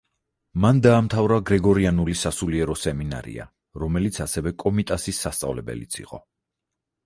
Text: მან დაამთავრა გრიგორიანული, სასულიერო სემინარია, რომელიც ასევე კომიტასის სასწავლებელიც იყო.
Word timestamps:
მან 0.61 0.77
დაამთავრა 0.85 1.37
გრიგორიანული, 1.49 2.15
სასულიერო 2.23 2.79
სემინარია, 2.85 3.47
რომელიც 3.85 4.21
ასევე 4.29 4.57
კომიტასის 4.67 5.23
სასწავლებელიც 5.27 6.03
იყო. 6.07 6.25